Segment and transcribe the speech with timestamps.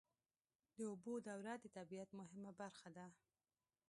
[0.75, 3.05] د اوبو دوره د طبیعت مهمه برخه ده.